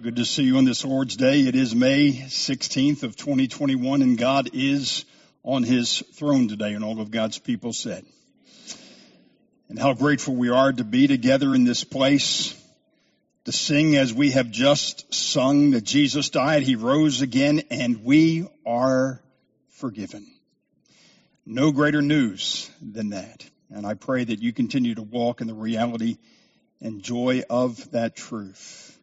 [0.00, 1.40] Good to see you on this Lord's Day.
[1.40, 5.04] It is May 16th of 2021 and God is
[5.42, 8.06] on his throne today and all of God's people said.
[9.68, 12.54] And how grateful we are to be together in this place
[13.46, 18.46] to sing as we have just sung that Jesus died, he rose again and we
[18.64, 19.20] are
[19.70, 20.28] forgiven.
[21.44, 23.44] No greater news than that.
[23.68, 26.18] And I pray that you continue to walk in the reality
[26.80, 28.97] and joy of that truth.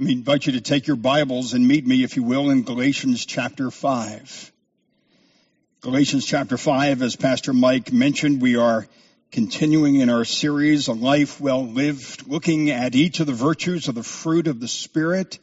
[0.00, 3.26] Me invite you to take your Bibles and meet me, if you will, in Galatians
[3.26, 4.50] chapter 5.
[5.82, 8.88] Galatians chapter 5, as Pastor Mike mentioned, we are
[9.30, 13.94] continuing in our series, A Life Well Lived, looking at each of the virtues of
[13.94, 15.38] the fruit of the Spirit.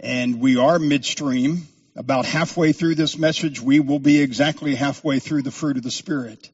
[0.00, 1.68] And we are midstream.
[1.94, 5.90] About halfway through this message, we will be exactly halfway through the fruit of the
[5.92, 6.50] Spirit.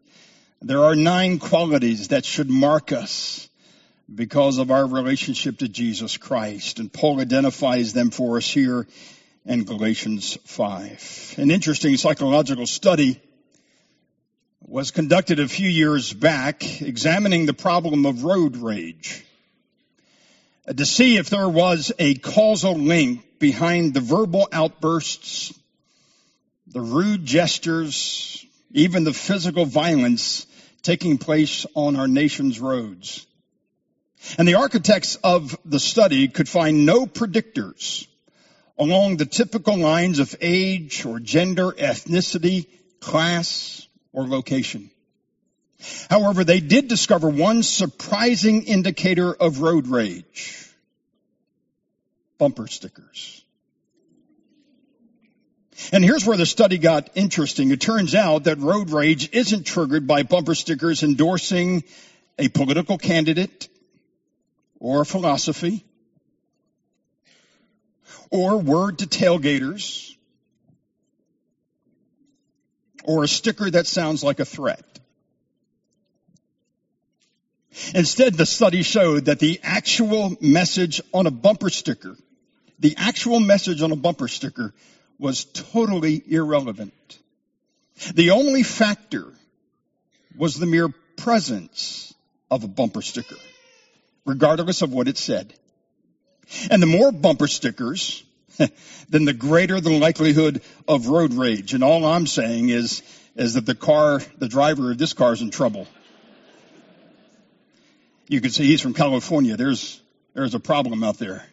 [0.61, 3.49] There are nine qualities that should mark us
[4.13, 6.79] because of our relationship to Jesus Christ.
[6.79, 8.87] And Paul identifies them for us here
[9.45, 11.35] in Galatians 5.
[11.39, 13.21] An interesting psychological study
[14.61, 19.25] was conducted a few years back examining the problem of road rage
[20.67, 25.55] uh, to see if there was a causal link behind the verbal outbursts,
[26.67, 30.47] the rude gestures, even the physical violence
[30.83, 33.27] taking place on our nation's roads.
[34.39, 38.07] And the architects of the study could find no predictors
[38.79, 42.67] along the typical lines of age or gender, ethnicity,
[43.01, 44.91] class, or location.
[46.09, 50.67] However, they did discover one surprising indicator of road rage.
[52.39, 53.43] Bumper stickers.
[55.93, 57.71] And here's where the study got interesting.
[57.71, 61.85] It turns out that road rage isn't triggered by bumper stickers endorsing
[62.39, 63.69] a political candidate
[64.81, 65.85] or philosophy
[68.31, 70.17] or word to tailgaters
[73.05, 74.85] or a sticker that sounds like a threat.
[77.95, 82.17] Instead, the study showed that the actual message on a bumper sticker,
[82.79, 84.75] the actual message on a bumper sticker
[85.19, 87.19] was totally irrelevant.
[88.15, 89.27] The only factor
[90.37, 92.15] was the mere presence
[92.51, 93.37] of a bumper sticker
[94.25, 95.53] regardless of what it said.
[96.71, 98.25] And the more bumper stickers,
[99.09, 101.75] then the greater the likelihood of road rage.
[101.75, 103.03] And all I'm saying is,
[103.37, 105.87] is that the car, the driver of this car is in trouble.
[108.29, 109.57] You can see he's from California.
[109.57, 110.01] There's,
[110.35, 111.45] there's a problem out there.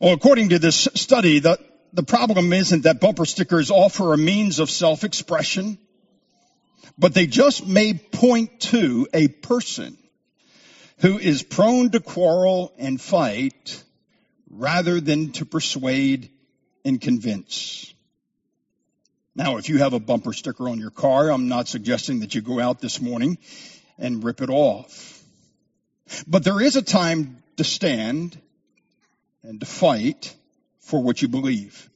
[0.00, 1.58] Well, according to this study, the,
[1.92, 5.78] the problem isn't that bumper stickers offer a means of self-expression,
[6.98, 9.96] but they just may point to a person
[10.98, 13.82] who is prone to quarrel and fight
[14.50, 16.30] rather than to persuade
[16.84, 17.92] and convince.
[19.34, 22.40] Now, if you have a bumper sticker on your car, I'm not suggesting that you
[22.40, 23.38] go out this morning
[23.98, 25.22] and rip it off.
[26.26, 28.40] But there is a time to stand
[29.42, 30.34] and to fight
[30.80, 31.90] for what you believe.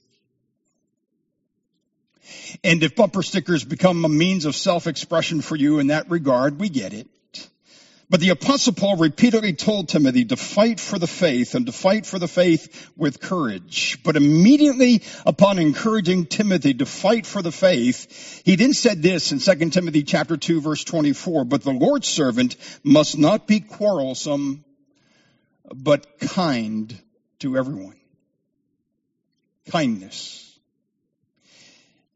[2.64, 6.68] And if bumper stickers become a means of self-expression for you in that regard, we
[6.68, 7.06] get it.
[8.10, 12.06] But the apostle Paul repeatedly told Timothy to fight for the faith and to fight
[12.06, 13.98] for the faith with courage.
[14.02, 19.40] But immediately upon encouraging Timothy to fight for the faith, he then said this in
[19.40, 24.64] 2 Timothy chapter 2 verse 24, but the Lord's servant must not be quarrelsome,
[25.74, 26.98] but kind
[27.40, 27.96] to everyone.
[29.70, 30.58] Kindness.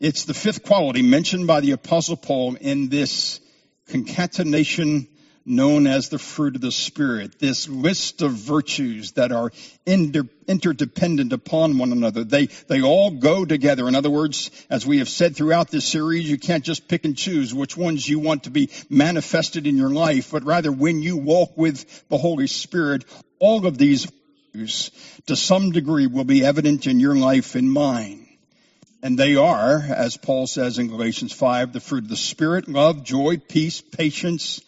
[0.01, 3.41] It's the fifth quality mentioned by the apostle Paul in this
[3.89, 5.07] concatenation
[5.45, 9.51] known as the fruit of the Spirit, this list of virtues that are
[9.87, 12.25] inter- interdependent upon one another.
[12.25, 13.89] They, they all go together.
[13.89, 17.17] In other words, as we have said throughout this series, you can't just pick and
[17.17, 21.17] choose which ones you want to be manifested in your life, but rather when you
[21.17, 23.05] walk with the Holy Spirit,
[23.39, 24.11] all of these
[24.53, 24.91] virtues
[25.27, 28.29] to some degree will be evident in your life and mine.
[29.05, 33.03] And they are, as Paul says in Galatians 5, the fruit of the Spirit, love,
[33.03, 34.61] joy, peace, patience,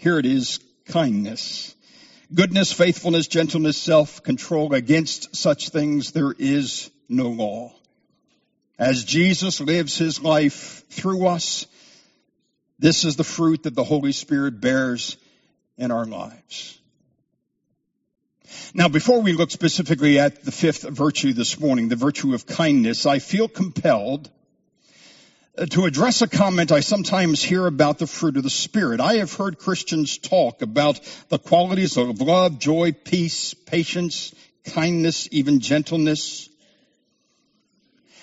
[0.00, 1.74] here it is, kindness.
[2.32, 4.72] Goodness, faithfulness, gentleness, self-control.
[4.72, 7.74] Against such things there is no law.
[8.78, 11.66] As Jesus lives his life through us,
[12.78, 15.18] this is the fruit that the Holy Spirit bears
[15.76, 16.78] in our lives.
[18.72, 23.04] Now, before we look specifically at the fifth virtue this morning, the virtue of kindness,
[23.04, 24.30] I feel compelled
[25.60, 28.98] Uh, to address a comment I sometimes hear about the fruit of the Spirit.
[28.98, 30.98] I have heard Christians talk about
[31.28, 34.34] the qualities of love, joy, peace, patience,
[34.64, 36.48] kindness, even gentleness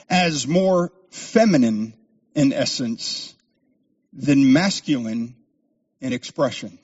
[0.09, 1.93] as more feminine
[2.33, 3.35] in essence
[4.13, 5.35] than masculine
[6.01, 6.79] in expression.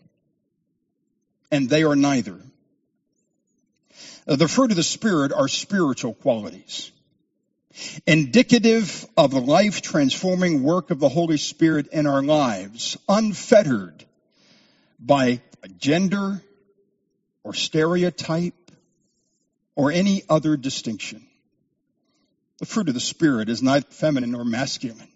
[1.49, 2.39] And they are neither.
[4.27, 6.91] Uh, the fruit of the Spirit are spiritual qualities
[8.05, 14.05] indicative of the life transforming work of the Holy Spirit in our lives, unfettered
[14.99, 15.41] by
[15.77, 16.41] gender
[17.43, 18.71] or stereotype
[19.75, 21.25] or any other distinction.
[22.59, 25.09] The fruit of the Spirit is neither feminine nor masculine.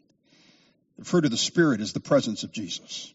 [0.98, 3.14] The fruit of the Spirit is the presence of Jesus.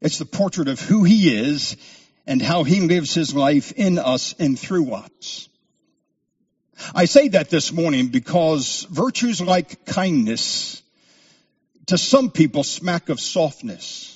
[0.00, 1.76] It's the portrait of who He is
[2.26, 5.48] and how He lives His life in us and through us.
[6.94, 10.82] I say that this morning because virtues like kindness
[11.86, 14.10] to some people smack of softness.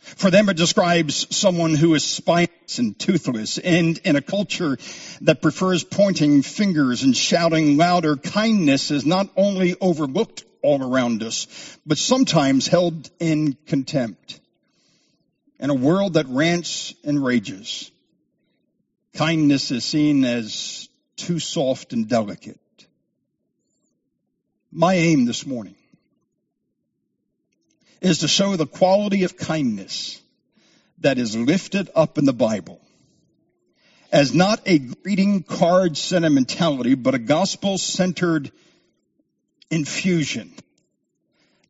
[0.00, 3.58] For them, it describes someone who is spineless and toothless.
[3.58, 4.78] And in a culture
[5.22, 11.78] that prefers pointing fingers and shouting louder, kindness is not only overlooked all around us,
[11.84, 14.40] but sometimes held in contempt.
[15.58, 17.90] In a world that rants and rages,
[19.14, 20.85] kindness is seen as
[21.16, 22.60] too soft and delicate.
[24.70, 25.76] My aim this morning
[28.00, 30.20] is to show the quality of kindness
[30.98, 32.80] that is lifted up in the Bible
[34.12, 38.50] as not a greeting card sentimentality, but a gospel centered
[39.70, 40.52] infusion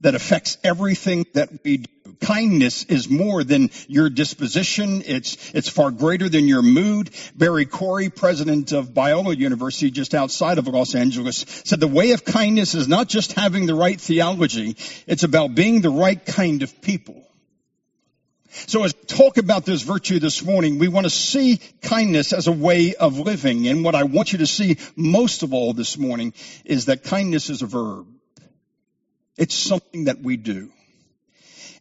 [0.00, 1.95] that affects everything that we do.
[2.20, 5.02] Kindness is more than your disposition.
[5.06, 7.10] It's, it's far greater than your mood.
[7.34, 12.24] Barry Corey, president of Biola University just outside of Los Angeles, said the way of
[12.24, 14.76] kindness is not just having the right theology.
[15.06, 17.22] It's about being the right kind of people.
[18.66, 22.46] So as we talk about this virtue this morning, we want to see kindness as
[22.46, 23.68] a way of living.
[23.68, 26.32] And what I want you to see most of all this morning
[26.64, 28.06] is that kindness is a verb.
[29.36, 30.72] It's something that we do.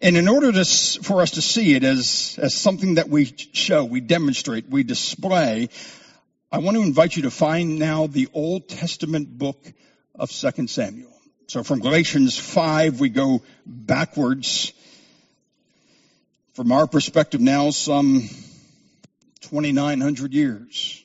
[0.01, 0.65] And in order to,
[1.03, 5.69] for us to see it as, as something that we show, we demonstrate, we display,
[6.51, 9.61] I want to invite you to find now the Old Testament book
[10.13, 11.11] of 2 Samuel.
[11.47, 14.73] So from Galatians 5, we go backwards.
[16.53, 18.29] From our perspective now, some
[19.41, 21.03] 2,900 years.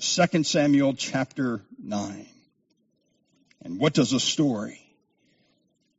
[0.00, 2.26] 2 Samuel chapter 9.
[3.62, 4.79] And what does a story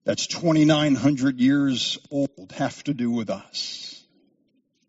[0.04, 4.04] that's 2,900 years old have to do with us?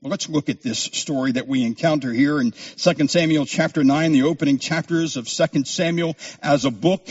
[0.01, 4.13] Well, let's look at this story that we encounter here in 2 Samuel chapter 9,
[4.13, 7.09] the opening chapters of 2 Samuel as a book.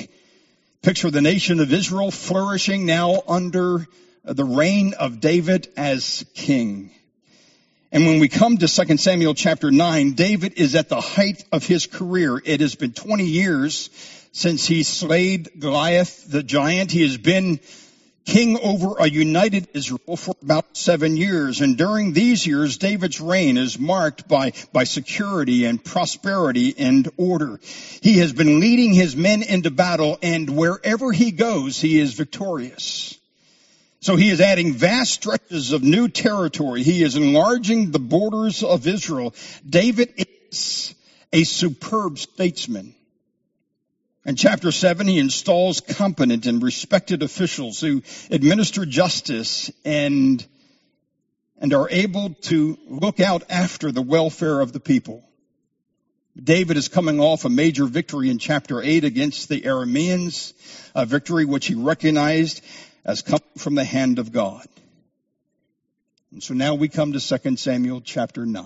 [0.81, 3.87] Picture the nation of Israel flourishing now under
[4.23, 6.91] the reign of David as king.
[7.93, 11.65] And when we come to 2 Samuel chapter 9, David is at the height of
[11.65, 12.41] his career.
[12.43, 13.89] It has been 20 years
[14.31, 16.91] since he slayed Goliath the giant.
[16.91, 17.59] He has been
[18.25, 21.61] king over a united Israel for about seven years.
[21.61, 27.59] And during these years, David's reign is marked by, by security and prosperity and order.
[28.01, 33.17] He has been leading his men into battle and wherever he goes, he is victorious.
[34.01, 36.81] So he is adding vast stretches of new territory.
[36.81, 39.35] He is enlarging the borders of Israel.
[39.67, 40.95] David is
[41.31, 42.95] a superb statesman.
[44.23, 50.45] In chapter 7, he installs competent and respected officials who administer justice and,
[51.57, 55.23] and are able to look out after the welfare of the people.
[56.41, 60.53] David is coming off a major victory in chapter 8 against the Arameans,
[60.93, 62.63] a victory which he recognized
[63.03, 64.67] as coming from the hand of God.
[66.31, 68.65] And so now we come to 2 Samuel chapter 9.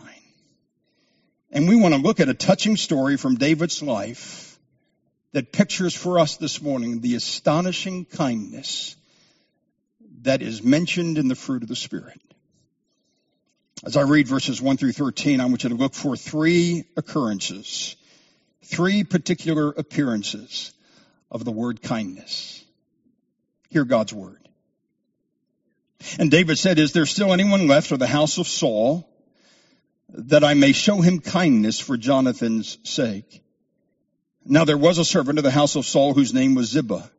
[1.52, 4.45] And we want to look at a touching story from David's life
[5.36, 8.96] that pictures for us this morning the astonishing kindness
[10.22, 12.22] that is mentioned in the fruit of the Spirit.
[13.84, 17.98] As I read verses 1 through 13, I want you to look for three occurrences,
[18.64, 20.74] three particular appearances
[21.30, 22.64] of the word kindness.
[23.70, 24.40] Hear God's word.
[26.18, 29.06] And David said, Is there still anyone left of the house of Saul
[30.08, 33.42] that I may show him kindness for Jonathan's sake?
[34.46, 37.10] Now there was a servant of the house of Saul whose name was Ziba.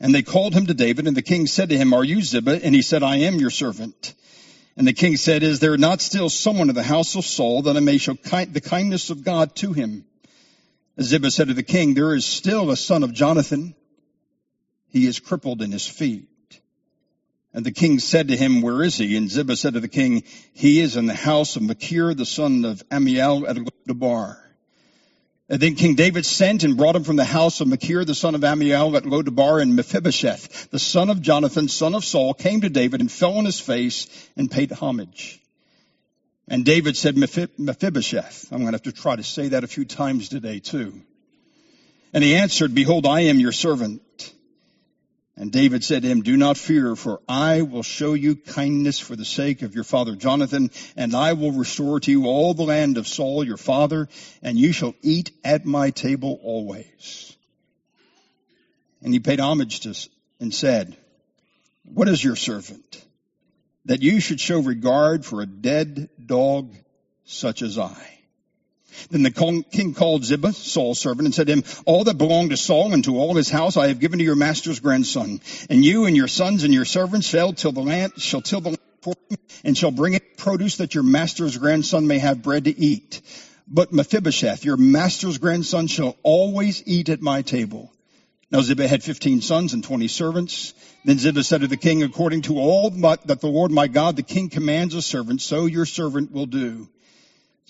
[0.00, 2.64] And they called him to David, and the king said to him, Are you Ziba?
[2.64, 4.14] And he said, I am your servant.
[4.76, 7.76] And the king said, Is there not still someone of the house of Saul that
[7.76, 10.06] I may show the kindness of God to him?
[11.00, 13.74] Ziba said to the king, There is still a son of Jonathan.
[14.88, 16.26] he is crippled in his feet.
[17.52, 19.16] And the king said to him, Where is he?
[19.16, 20.22] And Ziba said to the king,
[20.54, 24.49] He is in the house of Machir, the son of Ammiel at Lo-debar.
[25.50, 28.36] And then King David sent and brought him from the house of Machir, the son
[28.36, 32.70] of Ammiel at Lo-debar, and Mephibosheth, the son of Jonathan, son of Saul, came to
[32.70, 35.40] David and fell on his face and paid homage.
[36.46, 38.46] And David said, Mephibosheth.
[38.52, 41.02] I'm going to have to try to say that a few times today too.
[42.12, 44.02] And he answered, Behold, I am your servant.
[45.40, 49.16] And David said to him, Do not fear, for I will show you kindness for
[49.16, 52.98] the sake of your father Jonathan, and I will restore to you all the land
[52.98, 54.10] of Saul your father,
[54.42, 57.34] and you shall eat at my table always.
[59.00, 59.94] And he paid homage to
[60.40, 60.94] and said,
[61.84, 63.02] What is your servant?
[63.86, 66.76] That you should show regard for a dead dog
[67.24, 68.19] such as I.
[69.10, 72.56] Then the king called Ziba, Saul's servant, and said to him, All that belonged to
[72.56, 75.40] Saul and to all his house I have given to your master's grandson.
[75.68, 78.70] And you and your sons and your servants shall till the land, shall till the
[78.70, 82.64] land for him, and shall bring it produce that your master's grandson may have bread
[82.64, 83.20] to eat.
[83.66, 87.92] But Mephibosheth, your master's grandson, shall always eat at my table.
[88.50, 90.74] Now Ziba had fifteen sons and twenty servants.
[91.04, 94.22] Then Ziba said to the king, According to all that the Lord my God, the
[94.24, 96.88] king commands a servant, so your servant will do.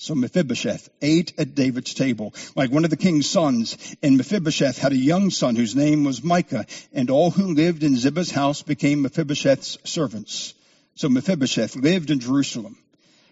[0.00, 4.92] So Mephibosheth ate at David's table, like one of the king's sons, and Mephibosheth had
[4.92, 6.64] a young son whose name was Micah,
[6.94, 10.54] and all who lived in Ziba's house became Mephibosheth's servants.
[10.94, 12.78] So Mephibosheth lived in Jerusalem,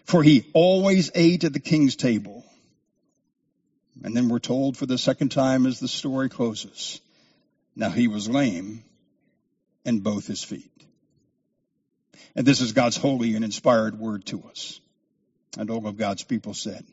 [0.03, 2.45] for he always ate at the king's table.
[4.03, 7.01] And then we're told for the second time as the story closes,
[7.75, 8.83] now he was lame
[9.85, 10.85] in both his feet.
[12.35, 14.79] And this is God's holy and inspired word to us.
[15.57, 16.85] And all of God's people said.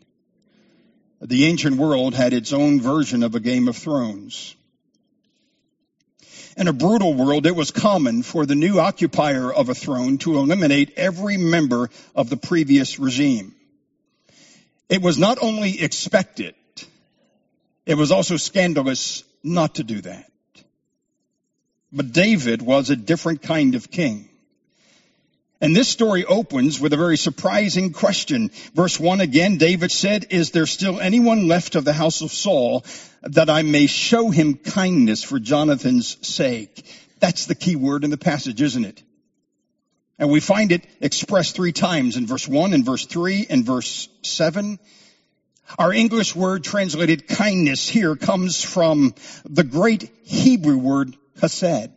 [1.20, 4.54] The ancient world had its own version of a Game of Thrones.
[6.56, 10.38] In a brutal world, it was common for the new occupier of a throne to
[10.38, 13.54] eliminate every member of the previous regime.
[14.88, 16.54] It was not only expected,
[17.84, 20.30] it was also scandalous not to do that.
[21.92, 24.28] But David was a different kind of king.
[25.60, 28.50] And this story opens with a very surprising question.
[28.74, 32.84] Verse 1 again, David said, Is there still anyone left of the house of Saul
[33.22, 36.84] that I may show him kindness for Jonathan's sake?
[37.20, 39.02] That's the key word in the passage, isn't it?
[40.18, 44.08] And we find it expressed three times in verse 1, in verse 3, and verse
[44.22, 44.78] 7.
[45.78, 51.92] Our English word translated kindness here comes from the great Hebrew word chesed.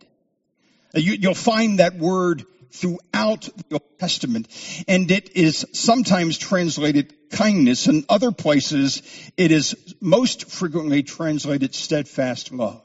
[0.94, 4.48] You, will find that word throughout the Old Testament.
[4.88, 7.88] And it is sometimes translated kindness.
[7.88, 9.02] In other places,
[9.38, 12.82] it is most frequently translated steadfast love.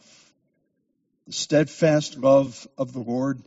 [1.26, 3.42] The steadfast love of the Lord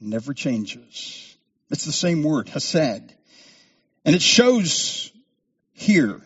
[0.00, 1.36] never changes.
[1.70, 3.14] It's the same word, hesed.
[4.04, 5.10] And it shows
[5.72, 6.20] here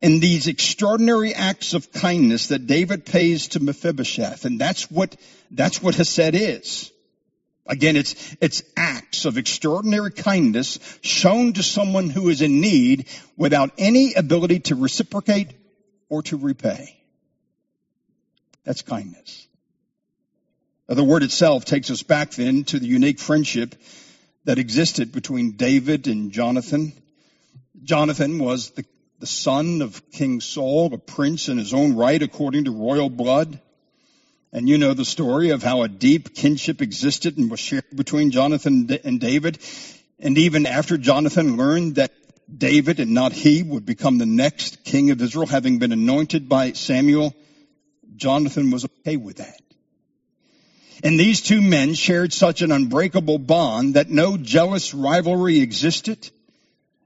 [0.00, 4.44] in these extraordinary acts of kindness that David pays to Mephibosheth.
[4.44, 5.14] And that's what,
[5.50, 6.90] that's what Hesed is.
[7.66, 13.70] Again, it's, it's acts of extraordinary kindness shown to someone who is in need without
[13.78, 15.52] any ability to reciprocate
[16.08, 16.96] or to repay.
[18.64, 19.46] That's kindness.
[20.88, 23.76] Now, the word itself takes us back then to the unique friendship
[24.44, 26.92] that existed between David and Jonathan.
[27.84, 28.84] Jonathan was the,
[29.20, 33.60] the son of King Saul, a prince in his own right according to royal blood.
[34.52, 38.32] And you know the story of how a deep kinship existed and was shared between
[38.32, 39.58] Jonathan and David.
[40.18, 42.12] And even after Jonathan learned that
[42.52, 46.72] David and not he would become the next king of Israel, having been anointed by
[46.72, 47.32] Samuel,
[48.16, 49.60] Jonathan was okay with that.
[51.02, 56.28] And these two men shared such an unbreakable bond that no jealous rivalry existed.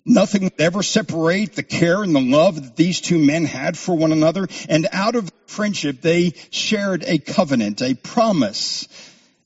[0.06, 3.96] Nothing would ever separate the care and the love that these two men had for
[3.96, 4.46] one another.
[4.68, 8.86] And out of friendship, they shared a covenant, a promise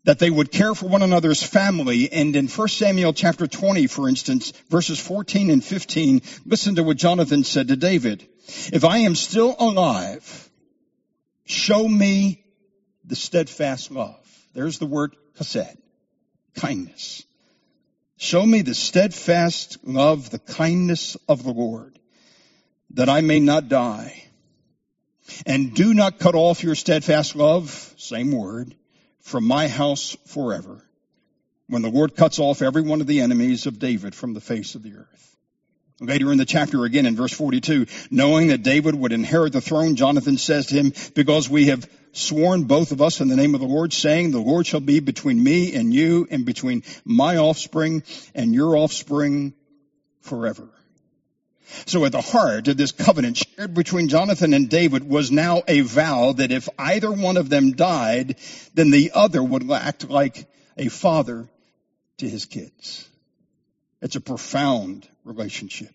[0.03, 2.11] that they would care for one another's family.
[2.11, 6.97] And in 1 Samuel chapter 20, for instance, verses 14 and 15, listen to what
[6.97, 8.27] Jonathan said to David.
[8.73, 10.51] If I am still alive,
[11.45, 12.43] show me
[13.05, 14.19] the steadfast love.
[14.55, 15.77] There's the word chesed,
[16.57, 17.25] kindness.
[18.19, 21.97] Show me the steadfast love, the kindness of the Lord,
[22.91, 24.25] that I may not die.
[25.47, 28.75] And do not cut off your steadfast love, same word,
[29.21, 30.83] from my house forever.
[31.69, 34.75] When the Lord cuts off every one of the enemies of David from the face
[34.75, 35.28] of the earth.
[36.01, 39.97] Later in the chapter again in verse 42, knowing that David would inherit the throne,
[39.97, 43.61] Jonathan says to him, because we have sworn both of us in the name of
[43.61, 48.05] the Lord, saying, the Lord shall be between me and you and between my offspring
[48.35, 49.55] and your offspring
[50.21, 50.69] forever.
[51.87, 55.81] So at the heart of this covenant shared between Jonathan and David was now a
[55.81, 58.37] vow that if either one of them died,
[58.75, 61.49] then the other would act like a father
[62.19, 63.09] to his kids.
[64.01, 65.95] It's a profound relationship.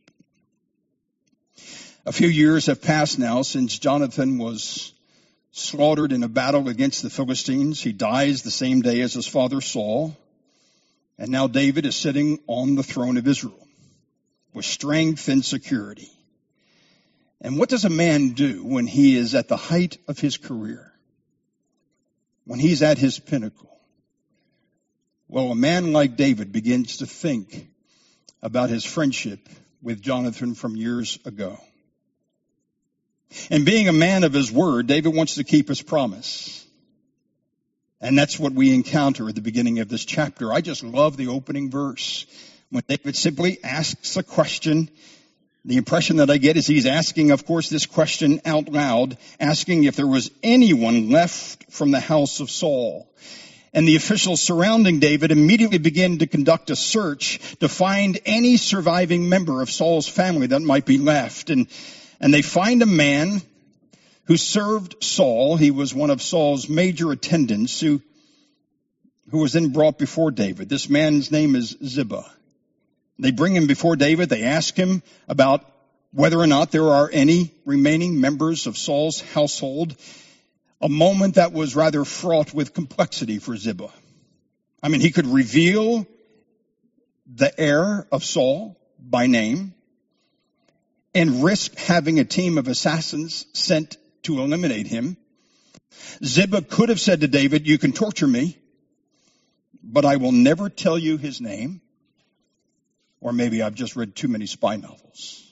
[2.05, 4.93] A few years have passed now since Jonathan was
[5.51, 7.81] slaughtered in a battle against the Philistines.
[7.81, 10.17] He dies the same day as his father Saul.
[11.17, 13.67] And now David is sitting on the throne of Israel
[14.53, 16.11] with strength and security.
[17.39, 20.91] And what does a man do when he is at the height of his career?
[22.45, 23.69] When he's at his pinnacle?
[25.29, 27.69] Well, a man like David begins to think
[28.43, 29.39] about his friendship
[29.81, 31.59] with Jonathan from years ago.
[33.49, 36.63] And being a man of his word, David wants to keep his promise.
[37.99, 40.51] And that's what we encounter at the beginning of this chapter.
[40.51, 42.27] I just love the opening verse
[42.69, 44.89] when David simply asks a question.
[45.63, 49.85] The impression that I get is he's asking, of course, this question out loud, asking
[49.85, 53.09] if there was anyone left from the house of Saul.
[53.73, 59.27] And the officials surrounding David immediately begin to conduct a search to find any surviving
[59.29, 61.49] member of Saul's family that might be left.
[61.49, 61.67] And,
[62.19, 63.41] and they find a man
[64.25, 65.57] who served Saul.
[65.57, 68.01] He was one of Saul's major attendants who,
[69.31, 70.69] who was then brought before David.
[70.69, 72.25] This man's name is Ziba.
[73.17, 74.29] They bring him before David.
[74.29, 75.65] They ask him about
[76.11, 79.95] whether or not there are any remaining members of Saul's household.
[80.83, 83.89] A moment that was rather fraught with complexity for Ziba.
[84.83, 86.05] I mean, he could reveal
[87.25, 89.73] the heir of Saul by name
[91.15, 95.15] and risk having a team of assassins sent to eliminate him.
[96.21, 98.57] Ziba could have said to David, you can torture me,
[99.81, 101.79] but I will never tell you his name.
[103.21, 105.49] Or maybe I've just read too many spy novels.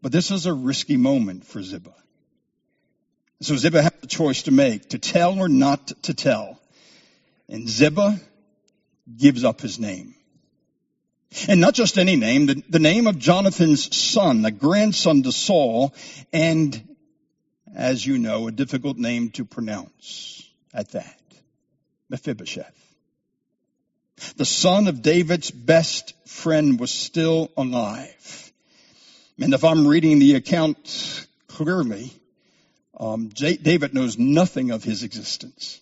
[0.00, 1.92] But this is a risky moment for Ziba.
[3.42, 6.60] So Ziba has a choice to make, to tell or not to tell.
[7.48, 8.20] And Ziba
[9.16, 10.14] gives up his name.
[11.48, 15.94] And not just any name, the, the name of Jonathan's son, the grandson to Saul,
[16.32, 16.96] and
[17.74, 21.16] as you know, a difficult name to pronounce at that.
[22.10, 22.76] Mephibosheth.
[24.36, 28.52] The son of David's best friend was still alive.
[29.38, 32.12] And if I'm reading the account clearly,
[33.00, 35.80] um, David knows nothing of his existence.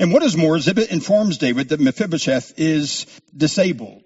[0.00, 4.02] And what is more, Ziba informs David that Mephibosheth is disabled.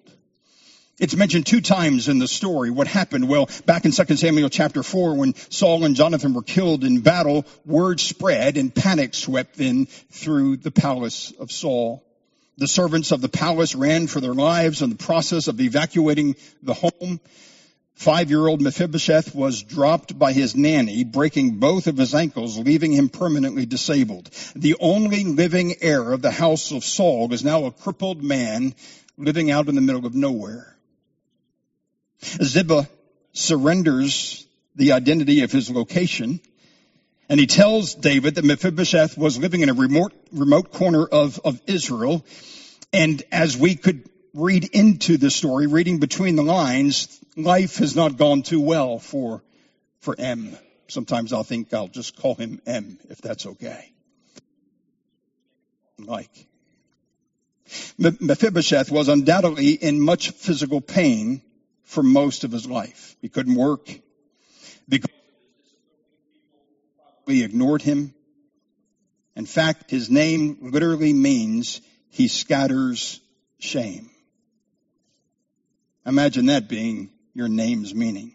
[0.99, 2.71] It's mentioned two times in the story.
[2.71, 3.29] What happened?
[3.29, 7.45] Well, back in 2 Samuel chapter 4, when Saul and Jonathan were killed in battle,
[7.65, 12.03] word spread and panic swept in through the palace of Saul.
[12.57, 16.73] The servants of the palace ran for their lives in the process of evacuating the
[16.73, 17.19] home.
[17.97, 23.65] Five-year-old Mephibosheth was dropped by his nanny, breaking both of his ankles, leaving him permanently
[23.65, 24.29] disabled.
[24.55, 28.75] The only living heir of the house of Saul is now a crippled man
[29.17, 30.77] living out in the middle of nowhere.
[32.23, 32.87] Ziba
[33.33, 36.39] surrenders the identity of his location
[37.29, 41.59] and he tells David that Mephibosheth was living in a remote, remote corner of, of
[41.67, 42.25] Israel.
[42.93, 48.17] And as we could read into the story, reading between the lines, life has not
[48.17, 49.43] gone too well for,
[49.99, 50.57] for M.
[50.87, 53.91] Sometimes I'll think I'll just call him M, if that's okay.
[55.99, 56.31] Like.
[57.97, 61.41] Mephibosheth was undoubtedly in much physical pain
[61.83, 63.15] for most of his life.
[63.21, 63.89] He couldn't work
[64.87, 65.11] because
[67.25, 68.13] we ignored him.
[69.35, 73.19] In fact, his name literally means he scatters
[73.59, 74.09] shame.
[76.05, 78.33] Imagine that being your name's meaning.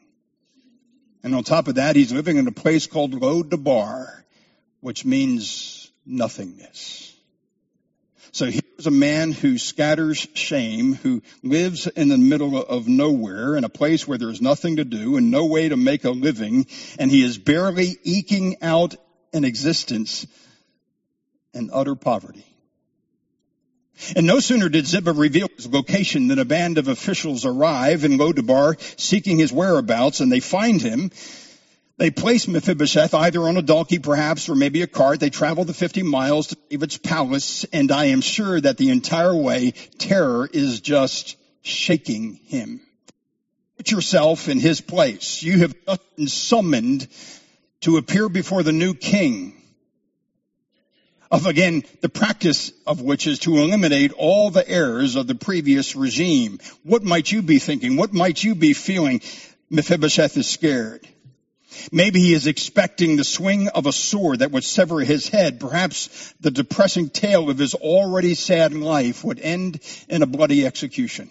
[1.24, 4.24] And on top of that, he's living in a place called Lo-debar,
[4.80, 7.12] which means nothingness.
[8.30, 13.64] So here's a man who scatters shame, who lives in the middle of nowhere, in
[13.64, 17.10] a place where there's nothing to do and no way to make a living, and
[17.10, 18.94] he is barely eking out
[19.32, 20.28] an existence
[21.52, 22.46] in utter poverty.
[24.16, 28.18] And no sooner did Ziba reveal his location than a band of officials arrive in
[28.18, 31.10] Lo-debar seeking his whereabouts and they find him
[32.02, 35.20] they place Mephibosheth either on a donkey perhaps or maybe a cart.
[35.20, 39.36] They travel the 50 miles to David's palace and I am sure that the entire
[39.36, 42.80] way terror is just shaking him.
[43.76, 45.44] Put yourself in his place.
[45.44, 47.06] You have just been summoned
[47.82, 49.62] to appear before the new king
[51.32, 55.96] of again, the practice of which is to eliminate all the errors of the previous
[55.96, 56.58] regime.
[56.82, 57.96] What might you be thinking?
[57.96, 59.22] What might you be feeling?
[59.70, 61.08] Mephibosheth is scared.
[61.90, 65.58] Maybe he is expecting the swing of a sword that would sever his head.
[65.58, 71.30] Perhaps the depressing tale of his already sad life would end in a bloody execution.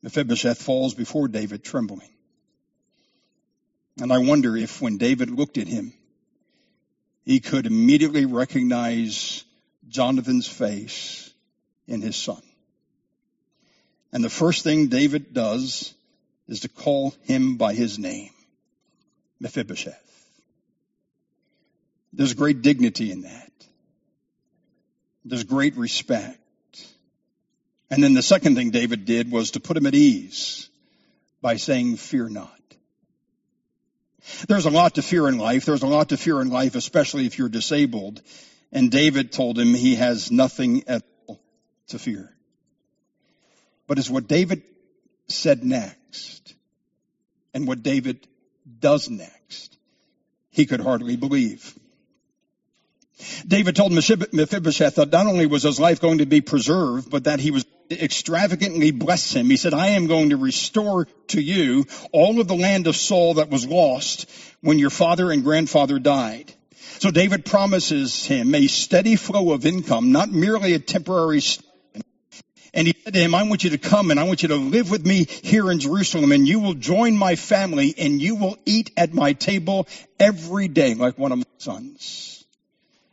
[0.00, 2.08] Mephibosheth falls before David trembling.
[4.00, 5.92] And I wonder if when David looked at him,
[7.26, 9.44] he could immediately recognize
[9.88, 11.30] Jonathan's face
[11.88, 12.40] in his son.
[14.12, 15.92] And the first thing David does
[16.48, 18.30] is to call him by his name,
[19.40, 20.00] Mephibosheth.
[22.12, 23.52] There's great dignity in that.
[25.24, 26.38] There's great respect.
[27.90, 30.68] And then the second thing David did was to put him at ease
[31.42, 32.55] by saying, fear not.
[34.48, 35.64] There's a lot to fear in life.
[35.64, 38.22] There's a lot to fear in life, especially if you're disabled.
[38.72, 41.40] And David told him he has nothing at all
[41.88, 42.32] to fear.
[43.86, 44.62] But it's what David
[45.28, 46.54] said next
[47.54, 48.26] and what David
[48.80, 49.76] does next.
[50.50, 51.78] He could hardly believe.
[53.46, 57.40] David told Mephibosheth that not only was his life going to be preserved, but that
[57.40, 59.46] he was extravagantly bless him.
[59.50, 63.34] He said, I am going to restore to you all of the land of Saul
[63.34, 66.52] that was lost when your father and grandfather died.
[66.98, 71.42] So David promises him a steady flow of income, not merely a temporary
[72.76, 74.56] and he said to him, I want you to come and I want you to
[74.56, 78.58] live with me here in Jerusalem and you will join my family and you will
[78.66, 79.88] eat at my table
[80.20, 82.35] every day like one of my sons.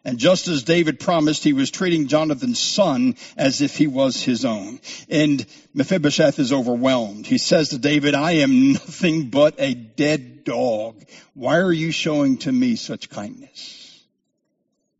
[0.06, 4.44] And just as David promised, he was treating Jonathan's son as if he was his
[4.44, 4.82] own.
[5.10, 7.26] And Mephibosheth is overwhelmed.
[7.26, 11.06] He says to David, I am nothing but a dead dog.
[11.34, 14.04] Why are you showing to me such kindness?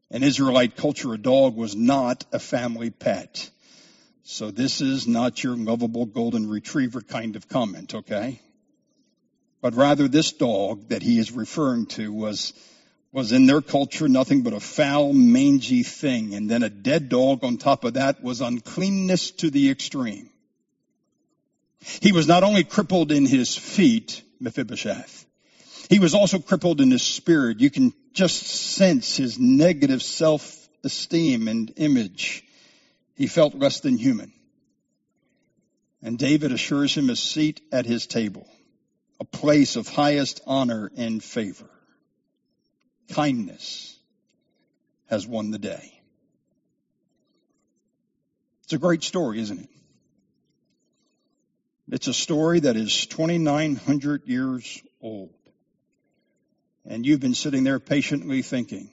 [0.10, 3.50] In Israelite culture, a dog was not a family pet.
[4.24, 8.40] So this is not your lovable golden retriever kind of comment, okay?
[9.60, 12.54] But rather this dog that he is referring to was
[13.14, 16.34] was in their culture nothing but a foul, mangy thing.
[16.34, 20.30] And then a dead dog on top of that was uncleanness to the extreme.
[22.02, 25.26] He was not only crippled in his feet, Mephibosheth,
[25.90, 27.60] he was also crippled in his spirit.
[27.60, 32.44] You can just sense his negative self-esteem and image.
[33.16, 34.32] He felt less than human.
[36.02, 38.48] And David assures him a seat at his table,
[39.20, 41.70] a place of highest honor and favor
[43.10, 43.98] kindness
[45.10, 45.94] has won the day.
[48.64, 49.70] It's a great story, isn't it?
[51.92, 55.34] It's a story that is 2,900 years old.
[56.86, 58.90] And you've been sitting there patiently thinking,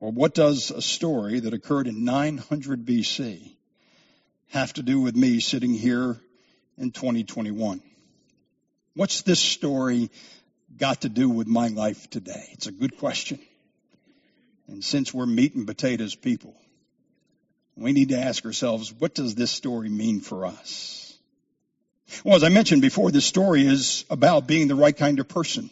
[0.00, 3.54] well, what does a story that occurred in 900 BC
[4.48, 6.18] have to do with me sitting here
[6.76, 7.82] in 2021?
[8.94, 10.10] What's this story
[10.78, 12.48] got to do with my life today?
[12.52, 13.38] It's a good question.
[14.68, 16.54] And since we're meat and potatoes people,
[17.76, 21.16] we need to ask ourselves, what does this story mean for us?
[22.22, 25.70] Well, as I mentioned before, this story is about being the right kind of person.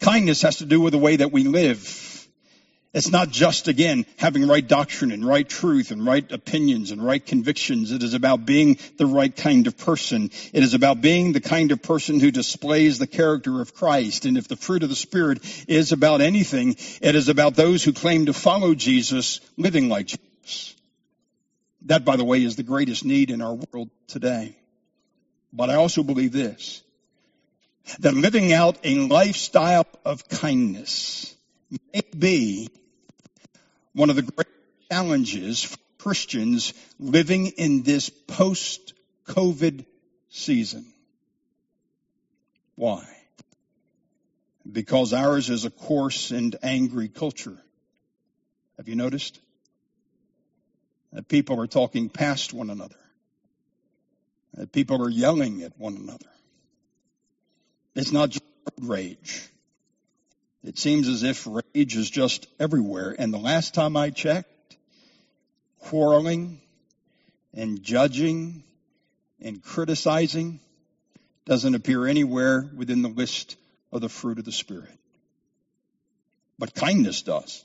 [0.00, 2.11] Kindness has to do with the way that we live.
[2.94, 7.24] It's not just, again, having right doctrine and right truth and right opinions and right
[7.24, 7.90] convictions.
[7.90, 10.30] It is about being the right kind of person.
[10.52, 14.26] It is about being the kind of person who displays the character of Christ.
[14.26, 17.94] And if the fruit of the Spirit is about anything, it is about those who
[17.94, 20.76] claim to follow Jesus living like Jesus.
[21.86, 24.54] That, by the way, is the greatest need in our world today.
[25.50, 26.82] But I also believe this,
[28.00, 31.34] that living out a lifestyle of kindness
[31.70, 32.68] may be
[33.94, 34.46] one of the great
[34.90, 38.94] challenges for Christians living in this post
[39.26, 39.84] COVID
[40.30, 40.86] season.
[42.74, 43.06] Why?
[44.70, 47.56] Because ours is a coarse and angry culture.
[48.76, 49.40] Have you noticed?
[51.12, 52.96] That people are talking past one another.
[54.54, 56.26] That people are yelling at one another.
[57.94, 58.44] It's not just
[58.80, 59.48] rage.
[60.64, 63.14] It seems as if rage is just everywhere.
[63.18, 64.76] And the last time I checked,
[65.80, 66.60] quarreling
[67.52, 68.62] and judging
[69.40, 70.60] and criticizing
[71.44, 73.56] doesn't appear anywhere within the list
[73.90, 74.98] of the fruit of the Spirit.
[76.58, 77.64] But kindness does.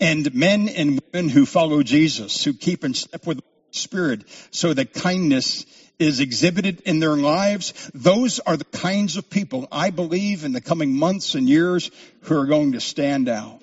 [0.00, 4.92] And men and women who follow Jesus, who keep in step with Spirit so that
[4.92, 5.66] kindness
[5.98, 10.60] is exhibited in their lives, those are the kinds of people I believe in the
[10.60, 11.90] coming months and years
[12.22, 13.60] who are going to stand out.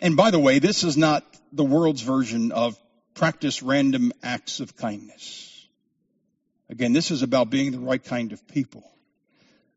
[0.00, 2.78] And by the way, this is not the world's version of
[3.14, 5.66] practice random acts of kindness.
[6.68, 8.84] Again, this is about being the right kind of people,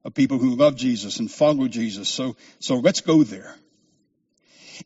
[0.04, 2.10] of people who love Jesus and follow Jesus.
[2.10, 3.56] So, so let's go there.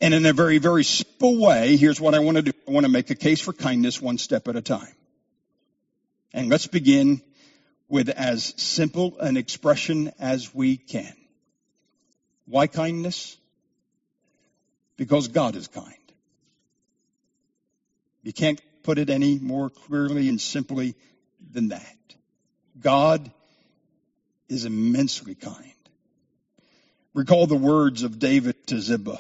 [0.01, 2.51] And in a very, very simple way, here's what I want to do.
[2.67, 4.95] I want to make a case for kindness one step at a time.
[6.33, 7.21] And let's begin
[7.87, 11.13] with as simple an expression as we can.
[12.47, 13.37] Why kindness?
[14.97, 15.93] Because God is kind.
[18.23, 20.95] You can't put it any more clearly and simply
[21.51, 21.97] than that.
[22.79, 23.31] God
[24.49, 25.73] is immensely kind.
[27.13, 29.19] Recall the words of David to Ziba.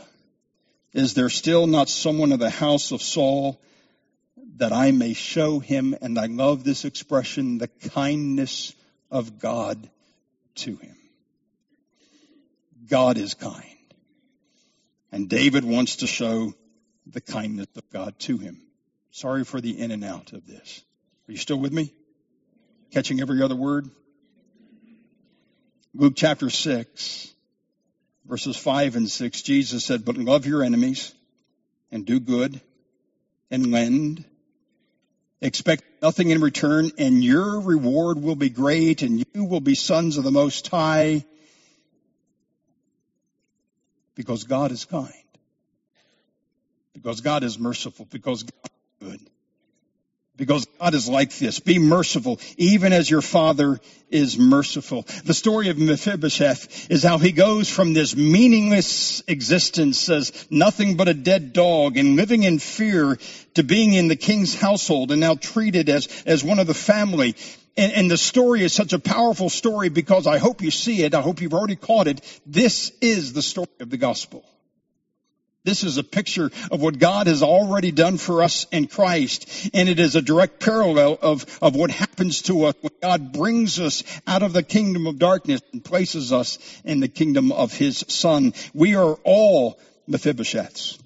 [0.93, 3.59] Is there still not someone of the house of Saul
[4.57, 8.75] that I may show him, and I love this expression, the kindness
[9.09, 9.89] of God
[10.55, 10.95] to him.
[12.87, 13.63] God is kind.
[15.11, 16.53] And David wants to show
[17.07, 18.61] the kindness of God to him.
[19.11, 20.83] Sorry for the in and out of this.
[21.27, 21.93] Are you still with me?
[22.91, 23.89] Catching every other word?
[25.95, 27.32] Luke chapter 6,
[28.25, 31.13] verses 5 and 6, Jesus said, But love your enemies
[31.91, 32.59] and do good
[33.51, 34.25] and lend
[35.43, 40.15] Expect nothing in return, and your reward will be great, and you will be sons
[40.15, 41.25] of the Most High,
[44.15, 45.11] because God is kind,
[46.93, 48.69] because God is merciful, because God
[49.01, 49.19] is good.
[50.35, 51.59] Because God is like this.
[51.59, 55.05] Be merciful, even as your father is merciful.
[55.25, 61.07] The story of Mephibosheth is how he goes from this meaningless existence as nothing but
[61.07, 63.19] a dead dog and living in fear
[63.53, 67.35] to being in the king's household and now treated as, as one of the family.
[67.77, 71.13] And, and the story is such a powerful story because I hope you see it.
[71.13, 72.21] I hope you've already caught it.
[72.45, 74.43] This is the story of the gospel.
[75.65, 79.69] This is a picture of what God has already done for us in Christ.
[79.73, 83.79] And it is a direct parallel of, of what happens to us when God brings
[83.79, 88.03] us out of the kingdom of darkness and places us in the kingdom of His
[88.09, 88.53] Son.
[88.73, 90.99] We are all Mephibosheths.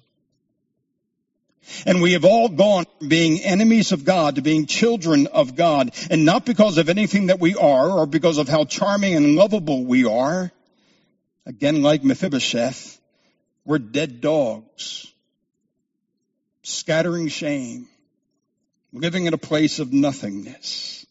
[1.86, 5.92] And we have all gone from being enemies of God to being children of God.
[6.10, 9.84] And not because of anything that we are or because of how charming and lovable
[9.84, 10.50] we are.
[11.46, 12.97] Again, like Mephibosheth,
[13.68, 15.06] we're dead dogs,
[16.62, 17.86] scattering shame,
[18.94, 21.04] living in a place of nothingness.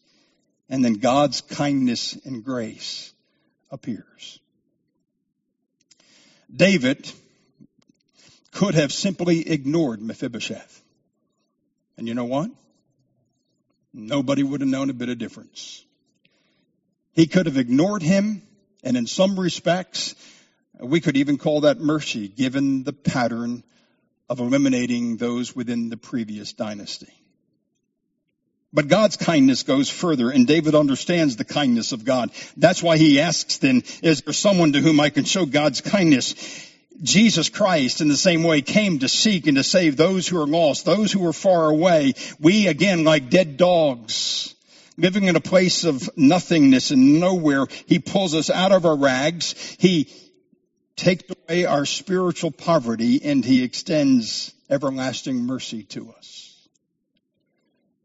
[0.68, 3.12] And then God's kindness and grace
[3.70, 4.40] appears.
[6.54, 7.08] David
[8.50, 10.82] could have simply ignored Mephibosheth.
[11.96, 12.50] And you know what?
[13.94, 15.84] Nobody would have known a bit of difference.
[17.12, 18.42] He could have ignored him,
[18.82, 20.16] and in some respects,
[20.80, 23.64] we could even call that mercy, given the pattern
[24.28, 27.12] of eliminating those within the previous dynasty.
[28.72, 32.30] But God's kindness goes further, and David understands the kindness of God.
[32.56, 36.34] That's why he asks then, is there someone to whom I can show God's kindness?
[37.02, 40.46] Jesus Christ in the same way came to seek and to save those who are
[40.46, 42.14] lost, those who are far away.
[42.40, 44.54] We again, like dead dogs,
[44.98, 49.54] living in a place of nothingness and nowhere, he pulls us out of our rags.
[49.78, 50.12] He
[50.98, 56.44] takes away our spiritual poverty and he extends everlasting mercy to us.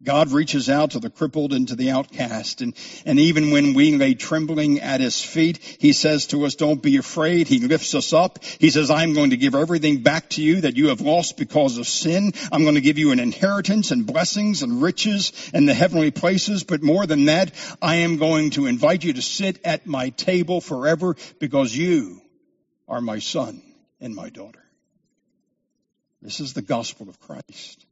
[0.04, 2.62] God reaches out to the crippled and to the outcast.
[2.62, 2.76] And,
[3.06, 6.98] and even when we lay trembling at his feet, he says to us, don't be
[6.98, 7.48] afraid.
[7.48, 8.44] He lifts us up.
[8.44, 11.78] He says, I'm going to give everything back to you that you have lost because
[11.78, 12.34] of sin.
[12.52, 16.66] I'm going to give you an inheritance and blessings and riches and the heavenly places.
[16.66, 20.60] But more than that, I am going to invite you to sit at my table
[20.60, 22.23] forever because you
[22.88, 23.62] are my son
[24.00, 24.64] and my daughter.
[26.22, 27.86] This is the gospel of Christ.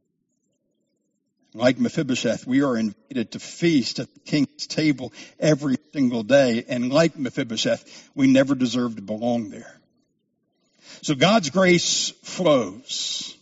[1.54, 6.64] Like Mephibosheth, we are invited to feast at the king's table every single day.
[6.66, 9.78] And like Mephibosheth, we never deserve to belong there.
[11.02, 13.36] So God's grace flows.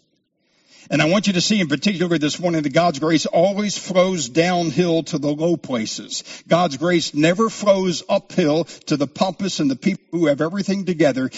[0.90, 4.28] And I want you to see in particular this morning that God's grace always flows
[4.28, 6.42] downhill to the low places.
[6.48, 11.30] God's grace never flows uphill to the pompous and the people who have everything together.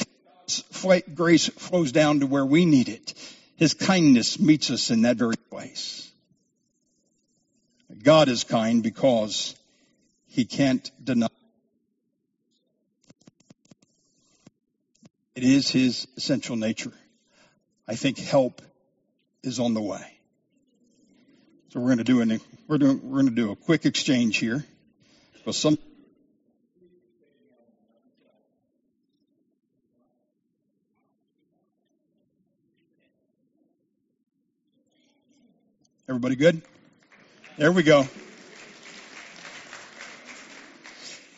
[0.46, 3.12] God's grace flows down to where we need it.
[3.56, 6.10] His kindness meets us in that very place.
[8.02, 9.54] God is kind because
[10.28, 11.28] he can't deny.
[15.34, 16.92] It is his essential nature.
[17.86, 18.62] I think help
[19.42, 20.18] is on the way.
[21.70, 24.36] So we're going to do an, we're doing, we're going to do a quick exchange
[24.36, 24.64] here.
[25.34, 25.78] Because some
[36.08, 36.60] Everybody good?
[37.56, 38.00] There we go.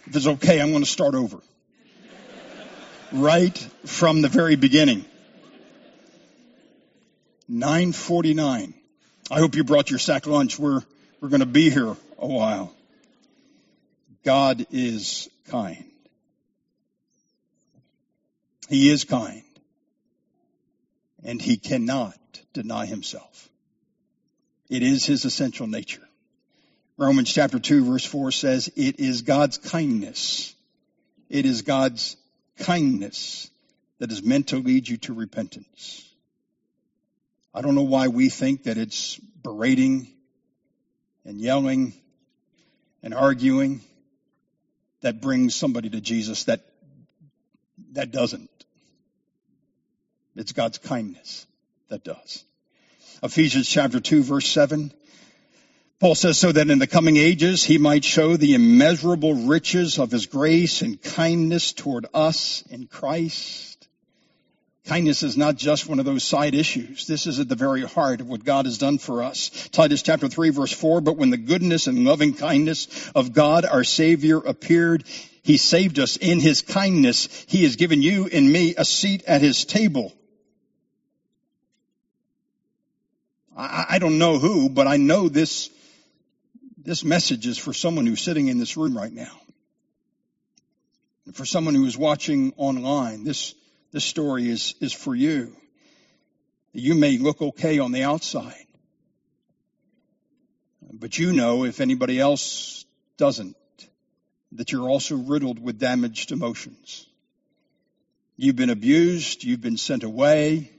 [0.07, 1.39] If it's okay, I'm going to start over.
[3.13, 5.05] right from the very beginning.
[7.49, 8.75] 949.
[9.31, 10.59] I hope you brought your sack lunch.
[10.59, 10.83] We're,
[11.21, 12.75] we're going to be here a while.
[14.25, 15.85] God is kind.
[18.69, 19.43] He is kind.
[21.23, 22.19] And he cannot
[22.53, 23.49] deny himself.
[24.69, 26.03] It is his essential nature.
[26.97, 30.55] Romans chapter 2 verse 4 says, it is God's kindness.
[31.29, 32.17] It is God's
[32.59, 33.51] kindness
[33.99, 36.09] that is meant to lead you to repentance.
[37.55, 40.09] I don't know why we think that it's berating
[41.25, 41.95] and yelling
[43.01, 43.81] and arguing
[45.03, 46.63] that brings somebody to Jesus that
[47.93, 48.51] that doesn't.
[50.35, 51.47] It's God's kindness
[51.91, 52.43] that does.
[53.23, 54.93] Ephesians chapter 2 verse 7.
[56.01, 60.11] Paul says, so that in the coming ages he might show the immeasurable riches of
[60.11, 63.74] his grace and kindness toward us in Christ.
[64.87, 67.07] Kindness is not just one of those side issues.
[67.07, 69.49] This is at the very heart of what God has done for us.
[69.73, 73.85] Titus chapter 3 verse 4, but when the goodness and loving kindness of God our
[73.85, 75.05] Savior appeared,
[75.43, 77.29] he saved us in his kindness.
[77.49, 80.13] He has given you and me a seat at his table.
[83.57, 85.71] I, I don't know who, but I know this,
[86.77, 89.33] this message is for someone who's sitting in this room right now.
[91.33, 93.55] For someone who is watching online, this,
[93.95, 95.55] this story is, is for you.
[96.73, 98.67] You may look okay on the outside,
[100.93, 102.85] but you know if anybody else
[103.19, 103.55] doesn't,
[104.51, 107.07] that you're also riddled with damaged emotions.
[108.37, 110.73] You've been abused, you've been sent away,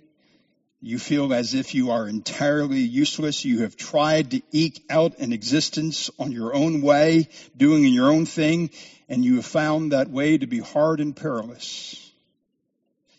[0.82, 3.46] you feel as if you are entirely useless.
[3.46, 8.26] You have tried to eke out an existence on your own way, doing your own
[8.26, 8.72] thing,
[9.08, 12.05] and you have found that way to be hard and perilous.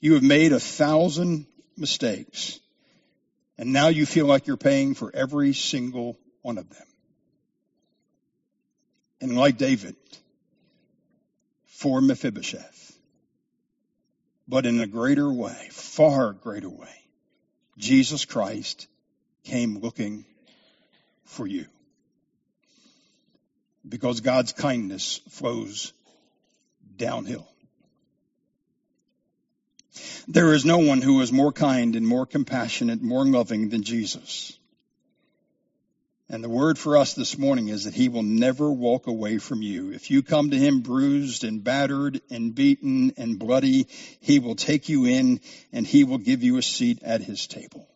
[0.01, 2.61] You have made a thousand mistakes,
[3.59, 6.87] and now you feel like you're paying for every single one of them.
[9.21, 9.97] And like David,
[11.67, 12.97] for Mephibosheth,
[14.47, 16.95] but in a greater way, far greater way,
[17.79, 18.87] Jesus Christ
[19.45, 20.25] came looking
[21.25, 21.67] for you.
[23.89, 25.93] Because God's kindness flows
[26.97, 27.47] downhill.
[30.29, 34.59] There is no one who is more kind and more compassionate, more loving than Jesus.
[36.29, 39.63] And the word for us this morning is that he will never walk away from
[39.63, 39.93] you.
[39.93, 43.87] If you come to him bruised and battered and beaten and bloody,
[44.21, 45.41] he will take you in
[45.73, 47.89] and he will give you a seat at his table.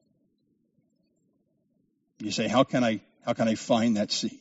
[2.21, 4.41] You say, how can I, how can I find that seat?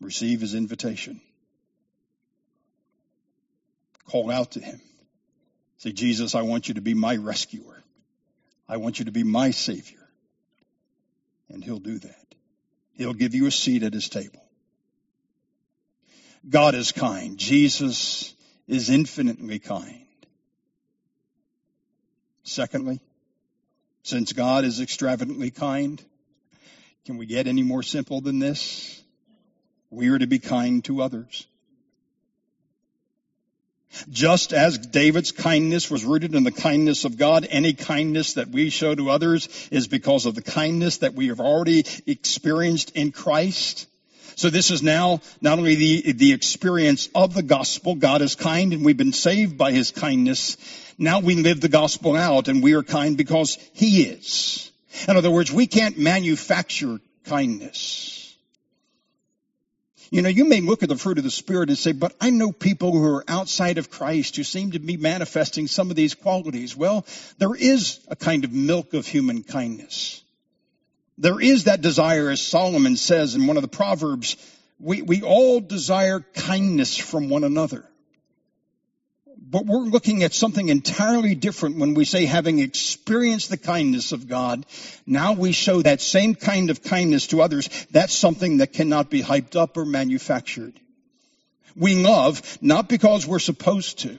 [0.00, 1.20] Receive his invitation.
[4.08, 4.80] Call out to him.
[5.78, 7.82] Say, Jesus, I want you to be my rescuer.
[8.68, 10.06] I want you to be my savior
[11.48, 12.34] and he'll do that.
[12.94, 14.42] He'll give you a seat at his table.
[16.48, 17.38] God is kind.
[17.38, 18.34] Jesus
[18.66, 20.06] is infinitely kind.
[22.42, 23.00] Secondly,
[24.02, 26.02] since God is extravagantly kind,
[27.04, 29.02] can we get any more simple than this?
[29.90, 31.46] We are to be kind to others.
[34.10, 38.70] Just as David's kindness was rooted in the kindness of God, any kindness that we
[38.70, 43.86] show to others is because of the kindness that we have already experienced in Christ.
[44.36, 48.74] So this is now not only the, the experience of the gospel, God is kind
[48.74, 50.58] and we've been saved by his kindness.
[50.98, 54.70] Now we live the gospel out and we are kind because he is.
[55.08, 58.15] In other words, we can't manufacture kindness.
[60.10, 62.30] You know, you may look at the fruit of the Spirit and say, but I
[62.30, 66.14] know people who are outside of Christ who seem to be manifesting some of these
[66.14, 66.76] qualities.
[66.76, 67.04] Well,
[67.38, 70.22] there is a kind of milk of human kindness.
[71.18, 74.36] There is that desire, as Solomon says in one of the Proverbs,
[74.78, 77.84] we, we all desire kindness from one another.
[79.48, 84.26] But we're looking at something entirely different when we say having experienced the kindness of
[84.26, 84.66] God,
[85.06, 87.68] now we show that same kind of kindness to others.
[87.92, 90.80] That's something that cannot be hyped up or manufactured.
[91.76, 94.18] We love not because we're supposed to,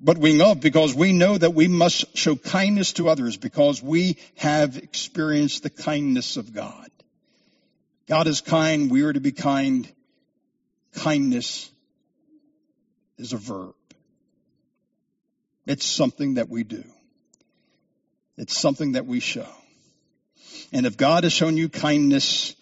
[0.00, 4.18] But we love because we know that we must show kindness to others because we
[4.36, 6.90] have experienced the kindness of God.
[8.06, 8.90] God is kind.
[8.90, 9.90] We are to be kind.
[10.94, 11.70] Kindness
[13.18, 13.74] is a verb.
[15.66, 16.84] It's something that we do.
[18.36, 19.48] It's something that we show.
[20.72, 22.54] And if God has shown you kindness,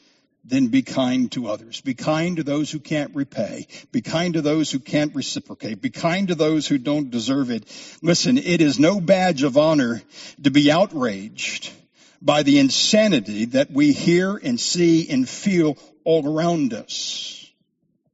[0.45, 1.81] then be kind to others.
[1.81, 3.67] Be kind to those who can't repay.
[3.93, 5.81] Be kind to those who can't reciprocate.
[5.81, 7.65] Be kind to those who don't deserve it.
[8.03, 10.03] Listen, it is no badge of honor
[10.43, 11.73] to be outraged
[12.21, 17.51] by the insanity that we hear and see and feel all around us.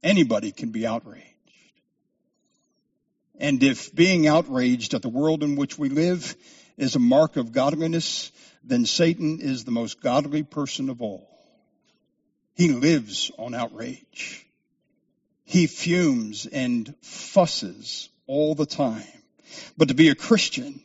[0.01, 1.30] Anybody can be outraged.
[3.41, 6.35] And if being outraged at the world in which we live
[6.77, 8.31] is a mark of godliness,
[8.63, 11.27] then Satan is the most godly person of all.
[12.53, 14.45] He lives on outrage.
[15.43, 19.07] He fumes and fusses all the time.
[19.75, 20.79] But to be a Christian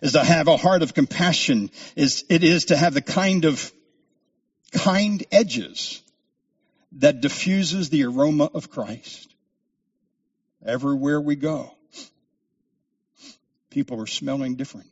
[0.00, 3.72] is to have a heart of compassion, is, it is to have the kind of
[4.70, 6.00] kind edges
[6.92, 9.34] that diffuses the aroma of Christ.
[10.68, 11.72] Everywhere we go,
[13.70, 14.90] people are smelling different.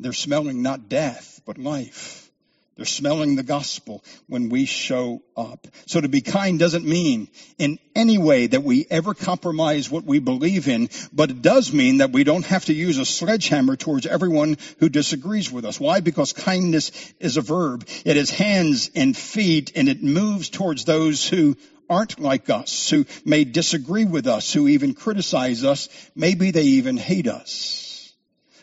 [0.00, 2.28] They're smelling not death, but life.
[2.74, 5.68] They're smelling the gospel when we show up.
[5.86, 7.28] So to be kind doesn't mean
[7.58, 11.98] in any way that we ever compromise what we believe in, but it does mean
[11.98, 15.78] that we don't have to use a sledgehammer towards everyone who disagrees with us.
[15.78, 16.00] Why?
[16.00, 16.90] Because kindness
[17.20, 17.86] is a verb.
[18.04, 21.56] It has hands and feet and it moves towards those who
[21.92, 25.88] aren't like us, who may disagree with us, who even criticize us.
[26.16, 28.12] Maybe they even hate us.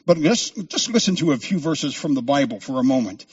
[0.05, 3.27] But let's just listen to a few verses from the Bible for a moment.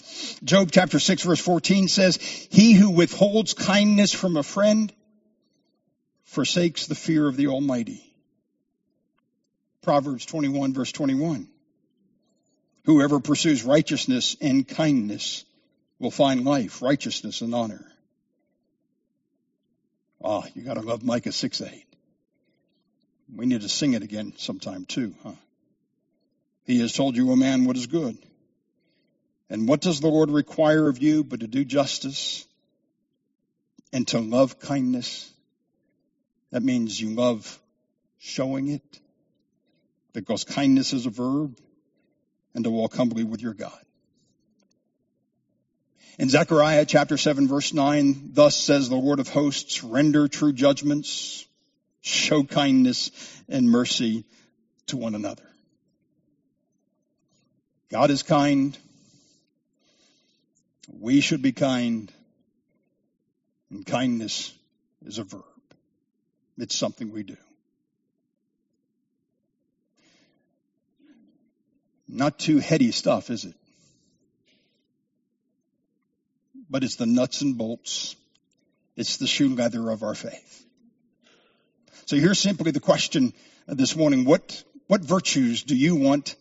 [0.45, 4.93] Job chapter 6 verse 14 says, He who withholds kindness from a friend
[6.25, 8.05] forsakes the fear of the Almighty.
[9.81, 11.49] Proverbs 21 verse 21.
[12.85, 15.45] Whoever pursues righteousness and kindness
[15.99, 17.85] will find life, righteousness, and honor.
[20.23, 21.85] Ah, you gotta love Micah 6 8.
[23.35, 25.33] We need to sing it again sometime too, huh?
[26.65, 28.19] He has told you, O man, what is good.
[29.49, 32.47] And what does the Lord require of you but to do justice
[33.93, 35.31] and to love kindness?
[36.51, 37.61] That means you love
[38.19, 39.01] showing it
[40.13, 41.57] because kindness is a verb
[42.55, 43.86] and to walk humbly with your God.
[46.19, 51.47] In Zechariah chapter 7 verse 9, thus says the Lord of hosts, render true judgments,
[52.01, 53.11] show kindness
[53.49, 54.25] and mercy
[54.87, 55.43] to one another.
[57.91, 58.77] God is kind.
[60.89, 62.11] We should be kind.
[63.71, 64.55] And kindness
[65.05, 65.43] is a verb.
[66.57, 67.37] It's something we do.
[72.09, 73.55] Not too heady stuff, is it?
[76.69, 78.17] But it's the nuts and bolts.
[78.97, 80.65] It's the shoe leather of our faith.
[82.07, 83.33] So here's simply the question
[83.67, 84.25] this morning.
[84.25, 86.35] What, what virtues do you want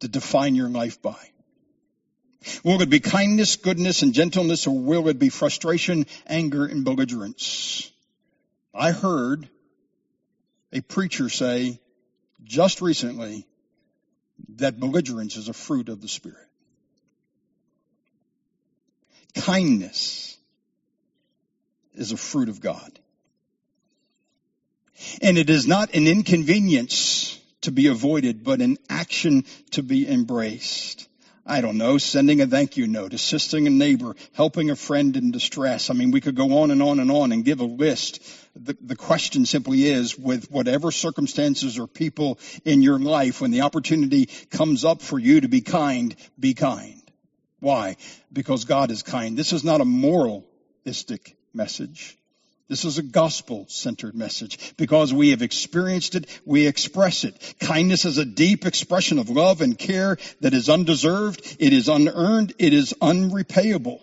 [0.00, 1.30] to define your life by?
[2.62, 7.90] Will it be kindness, goodness, and gentleness, or will it be frustration, anger, and belligerence?
[8.74, 9.48] I heard
[10.72, 11.80] a preacher say
[12.42, 13.46] just recently
[14.56, 16.48] that belligerence is a fruit of the Spirit.
[19.34, 20.36] Kindness
[21.94, 22.98] is a fruit of God.
[25.20, 31.08] And it is not an inconvenience to be avoided, but an action to be embraced.
[31.46, 35.30] I don't know, sending a thank you note, assisting a neighbor, helping a friend in
[35.30, 35.90] distress.
[35.90, 38.22] I mean, we could go on and on and on and give a list.
[38.56, 43.60] The, the question simply is, with whatever circumstances or people in your life, when the
[43.60, 47.03] opportunity comes up for you to be kind, be kind.
[47.64, 47.96] Why?
[48.30, 49.38] Because God is kind.
[49.38, 52.18] This is not a moralistic message.
[52.68, 54.76] This is a gospel centered message.
[54.76, 57.54] Because we have experienced it, we express it.
[57.60, 62.52] Kindness is a deep expression of love and care that is undeserved, it is unearned,
[62.58, 64.02] it is unrepayable.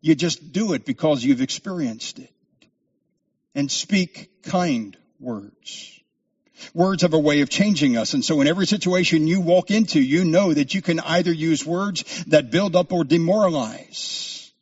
[0.00, 2.32] You just do it because you've experienced it.
[3.54, 6.00] And speak kind words.
[6.74, 8.14] Words have a way of changing us.
[8.14, 11.64] And so in every situation you walk into, you know that you can either use
[11.64, 14.52] words that build up or demoralize.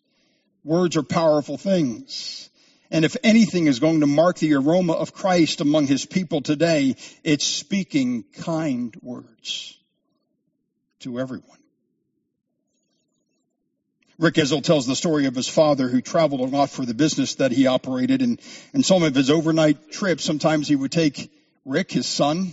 [0.65, 2.49] Words are powerful things.
[2.91, 6.97] And if anything is going to mark the aroma of Christ among his people today,
[7.23, 9.77] it's speaking kind words
[11.01, 11.59] to everyone.
[14.19, 17.35] Rick Ezell tells the story of his father who traveled a lot for the business
[17.37, 18.41] that he operated and,
[18.73, 21.33] and some of his overnight trips, sometimes he would take
[21.65, 22.53] Rick, his son,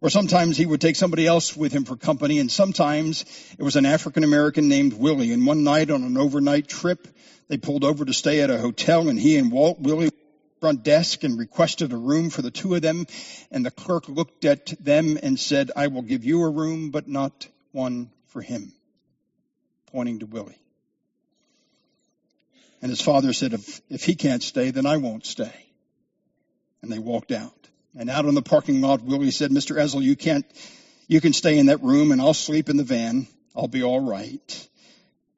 [0.00, 3.24] or sometimes he would take somebody else with him for company, and sometimes
[3.58, 5.32] it was an African American named Willie.
[5.32, 7.06] And one night on an overnight trip,
[7.48, 10.10] they pulled over to stay at a hotel, and he and Walt Willie
[10.60, 13.06] front desk and requested a room for the two of them.
[13.50, 17.08] And the clerk looked at them and said, I will give you a room, but
[17.08, 18.72] not one for him,
[19.86, 20.58] pointing to Willie.
[22.82, 25.52] And his father said, if, if he can't stay, then I won't stay.
[26.82, 27.68] And they walked out.
[27.96, 29.76] And out in the parking lot, Willie said, Mr.
[29.76, 30.46] Ezell, you can't,
[31.08, 33.26] you can stay in that room and I'll sleep in the van.
[33.56, 34.68] I'll be all right.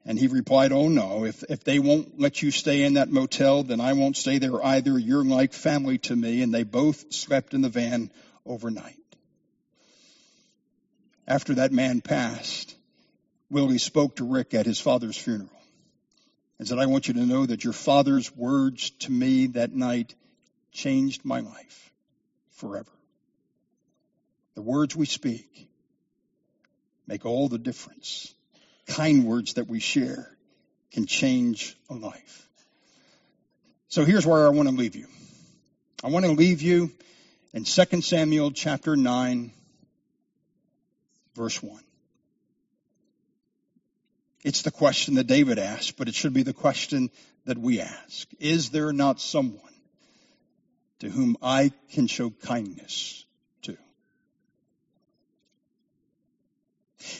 [0.05, 3.63] And he replied, Oh no, if, if they won't let you stay in that motel,
[3.63, 4.99] then I won't stay there either.
[4.99, 6.43] You're like family to me.
[6.43, 8.11] And they both slept in the van
[8.45, 8.97] overnight.
[11.27, 12.75] After that man passed,
[13.49, 15.49] Willie spoke to Rick at his father's funeral
[16.59, 20.13] and said, I want you to know that your father's words to me that night
[20.71, 21.92] changed my life
[22.63, 22.91] forever.
[24.55, 25.67] The words we speak
[27.07, 28.33] make all the difference.
[28.87, 30.29] Kind words that we share
[30.91, 32.47] can change a life.
[33.89, 35.07] So here's where I want to leave you.
[36.03, 36.91] I want to leave you
[37.53, 39.51] in 2 Samuel chapter 9,
[41.35, 41.81] verse 1.
[44.43, 47.09] It's the question that David asked, but it should be the question
[47.45, 48.27] that we ask.
[48.39, 49.72] Is there not someone
[50.99, 53.25] to whom I can show kindness
[53.63, 53.77] to?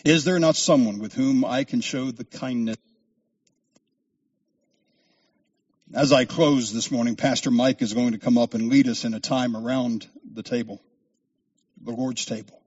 [0.05, 2.77] Is there not someone with whom I can show the kindness?
[5.93, 9.05] As I close this morning, Pastor Mike is going to come up and lead us
[9.05, 10.81] in a time around the table,
[11.81, 12.59] the Lord's table.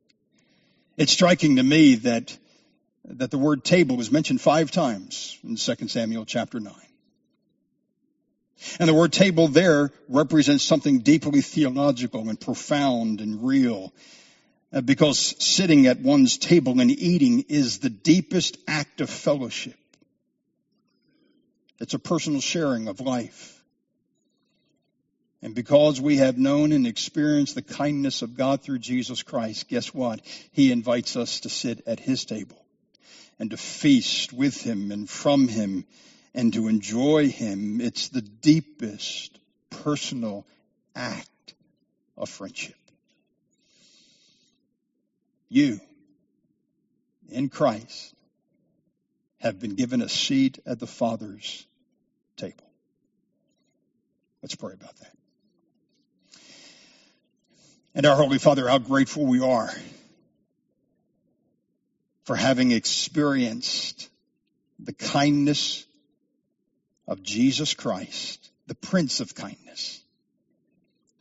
[0.97, 2.37] It's striking to me that
[3.09, 6.73] that the word table is mentioned five times in 2 Samuel chapter 9.
[8.79, 13.93] And the word table there represents something deeply theological and profound and real.
[14.73, 19.77] Uh, because sitting at one's table and eating is the deepest act of fellowship.
[21.79, 23.53] It's a personal sharing of life.
[25.43, 29.95] And because we have known and experienced the kindness of God through Jesus Christ, guess
[29.95, 30.21] what?
[30.53, 32.67] He invites us to sit at His table
[33.39, 35.85] and to feast with him and from him
[36.37, 37.81] and to enjoy him.
[37.81, 39.37] It's the deepest
[39.71, 40.47] personal
[40.95, 41.55] act
[42.17, 42.77] of friendship.
[45.49, 45.81] You,
[47.31, 48.15] in Christ,
[49.39, 51.67] have been given a seat at the Father's
[52.37, 52.71] table.
[54.43, 55.13] Let's pray about that.
[57.95, 59.73] And our Holy Father, how grateful we are
[62.25, 64.11] for having experienced
[64.79, 65.86] the kindness
[67.07, 70.01] of Jesus Christ, the Prince of Kindness,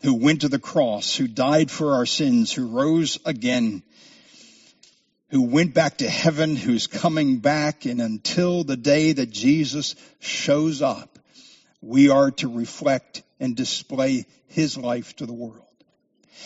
[0.02, 3.84] who went to the cross, who died for our sins, who rose again,
[5.30, 10.82] who went back to heaven, who's coming back, and until the day that Jesus shows
[10.82, 11.20] up,
[11.82, 15.62] we are to reflect and display his life to the world.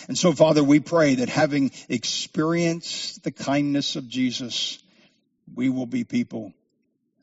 [0.07, 4.79] And so, Father, we pray that having experienced the kindness of Jesus,
[5.53, 6.53] we will be people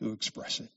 [0.01, 0.69] who express it.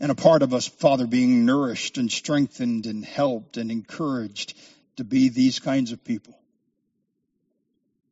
[0.00, 4.54] And a part of us, Father, being nourished and strengthened and helped and encouraged
[4.96, 6.38] to be these kinds of people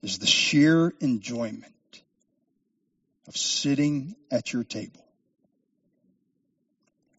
[0.03, 1.65] is the sheer enjoyment
[3.27, 5.05] of sitting at your table,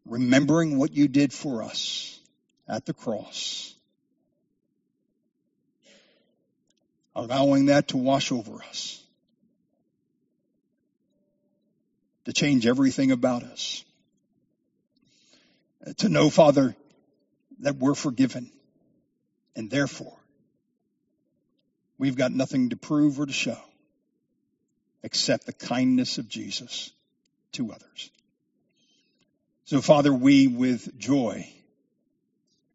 [0.06, 2.20] remembering what you did for us
[2.68, 3.76] at the cross
[7.16, 9.02] allowing that to wash over us,
[12.26, 13.85] to change everything about us,
[15.98, 16.76] to know, Father,
[17.60, 18.52] that we're forgiven,
[19.56, 20.18] and therefore
[21.98, 23.60] we've got nothing to prove or to show
[25.04, 26.92] except the kindness of Jesus
[27.54, 28.10] to others.
[29.66, 31.48] So, Father, we with joy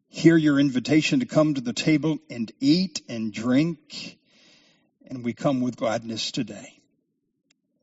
[0.07, 4.17] hear your invitation to come to the table and eat and drink
[5.07, 6.79] and we come with gladness today.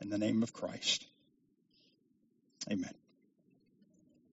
[0.01, 1.07] In the name of Christ.
[2.71, 2.95] Amen.